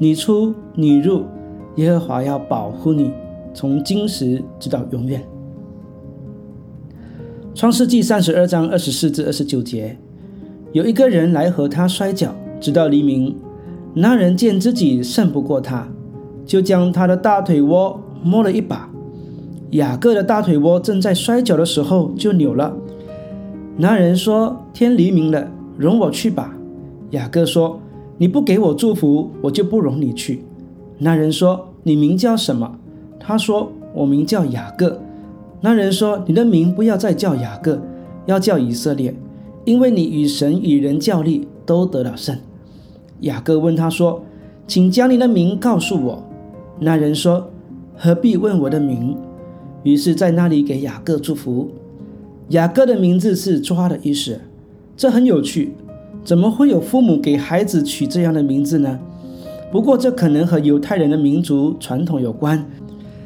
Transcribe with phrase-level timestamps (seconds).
[0.00, 1.24] 你出你入，
[1.74, 3.10] 耶和华要保护你，
[3.52, 5.20] 从今时直到永远。
[7.52, 9.98] 创世纪三十二章二十四至二十九节，
[10.70, 13.34] 有一个人来和他摔跤，直到黎明。
[13.92, 15.88] 那人见自己胜不过他，
[16.46, 18.88] 就将他的大腿窝摸了一把。
[19.70, 22.76] 雅各的大腿窝正在摔跤的时候就扭了。
[23.76, 26.54] 那人说：“天黎明了，容我去吧。”
[27.10, 27.80] 雅各说。
[28.18, 30.42] 你不给我祝福，我就不容你去。
[30.98, 32.78] 那人说：“你名叫什么？”
[33.18, 35.00] 他说：“我名叫雅各。”
[35.62, 37.80] 那人说：“你的名不要再叫雅各，
[38.26, 39.14] 要叫以色列，
[39.64, 42.36] 因为你与神与人较力都得了胜。”
[43.22, 44.22] 雅各问他说
[44.66, 46.24] ：“请将你的名告诉我。”
[46.80, 47.48] 那人说
[47.96, 49.16] ：“何必问我的名？”
[49.84, 51.70] 于是，在那里给雅各祝福。
[52.48, 54.40] 雅各的名字是抓的意思，
[54.96, 55.74] 这很有趣。
[56.28, 58.98] 怎么会有父母给孩子取这样的名字呢？
[59.72, 62.62] 不过这可能和犹太人的民族传统有关。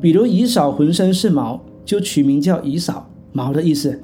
[0.00, 4.00] 比如以扫浑身是毛，就取名叫以扫，毛的意思。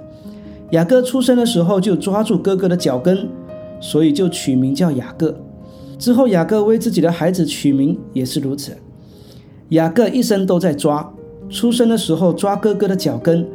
[0.72, 3.26] 雅各出生的时候就抓住哥哥的脚跟，
[3.80, 5.34] 所以就取名叫雅各。
[5.98, 8.76] 之后雅各为自己的孩子取名也是如此。
[9.70, 11.10] 雅各一生都在抓，
[11.48, 13.48] 出生的时候抓哥哥的脚跟，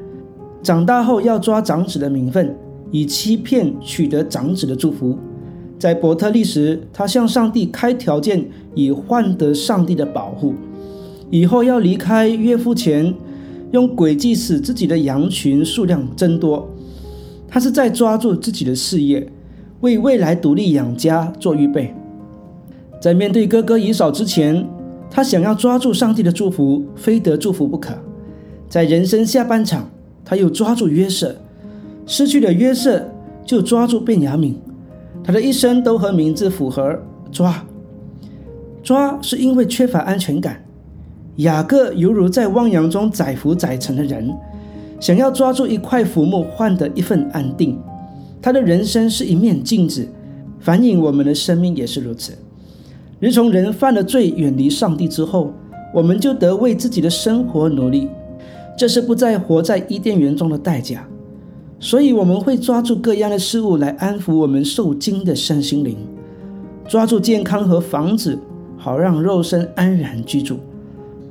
[0.64, 2.58] 长大后要抓长子的名分。
[2.90, 5.20] 以欺骗取得长子的祝福，
[5.80, 10.56] 在伯特利时，他向上帝开条件，以换得上帝的保护。
[11.30, 13.14] 以后要离开岳父前，
[13.72, 16.68] 用诡计使自己的羊群数量增多。
[17.48, 19.28] 他是在抓住自己的事业，
[19.82, 21.94] 为未来独立养家做预备。
[23.00, 24.68] 在面对哥哥以扫之前，
[25.12, 27.94] 他想要抓住上帝的祝福，非得祝福不可。
[28.68, 29.90] 在人生下半场，
[30.26, 31.36] 他又抓住约瑟。
[32.06, 33.10] 失去了约瑟，
[33.46, 34.54] 就抓住便雅悯。
[35.28, 36.98] 他的一生都和名字符合。
[37.34, 37.62] 抓，
[38.82, 40.64] 抓是因为缺乏安全感。
[41.36, 44.34] 雅各犹如在汪洋中载浮载沉的人，
[45.02, 47.78] 想要抓住一块浮木换得一份安定。
[48.42, 50.08] 他的人生是一面镜子，
[50.62, 52.32] 反映我们的生命也是如此。
[53.20, 55.52] 人从人犯了罪，远离上帝之后，
[55.94, 58.08] 我们就得为自己的生活努力。
[58.78, 61.06] 这是不再活在伊甸园中的代价。
[61.80, 65.96] 所以我们会抓住各样的事物来安抚我们受惊的身心灵，
[66.88, 68.40] 抓住健康和房子，
[68.78, 70.56] 好让肉身安然居住；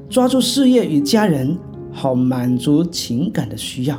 [0.08, 1.58] 抓住事业与家人，
[1.90, 3.96] 好满足情感的需要；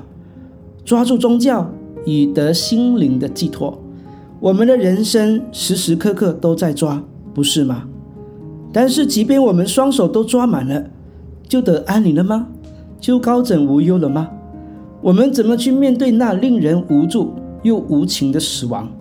[0.85, 1.69] 抓住宗教，
[2.05, 3.77] 以得心灵的寄托。
[4.39, 7.03] 我们的人生时时刻刻都在抓，
[7.33, 7.83] 不是吗？
[8.71, 10.85] 但是，即便我们双手都抓满了，
[11.47, 12.47] 就得安宁了吗？
[13.01, 14.29] 就高枕无忧了吗？
[15.01, 18.91] 我们怎么去面对那令人无助又无情的死亡？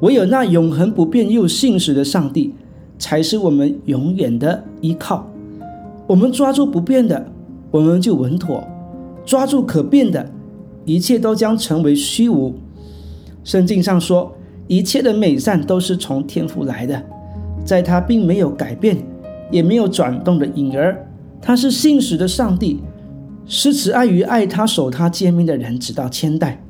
[0.00, 2.52] 唯有那永恒不变又信实的上帝，
[2.98, 5.28] 才是我们永远的依靠。
[6.08, 7.24] 我们抓住不变的，
[7.70, 8.60] 我们就稳妥；
[9.24, 10.28] 抓住可变的，
[10.84, 12.54] 一切都将成为虚无。
[13.44, 14.34] 圣经上说，
[14.66, 17.00] 一切的美善都是从天父来的，
[17.64, 18.96] 在他并没有改变，
[19.52, 21.06] 也没有转动的影儿。
[21.40, 22.80] 他是信实的上帝。
[23.46, 26.62] 施慈爱与爱他、守他诫命的人，直到千代。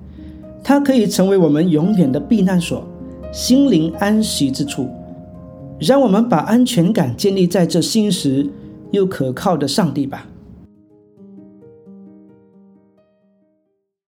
[0.64, 2.86] 他可以成为我们永远的避难所，
[3.32, 4.88] 心灵安息之处。
[5.78, 8.48] 让我们把安全感建立在这信实
[8.92, 10.28] 又可靠的上帝吧。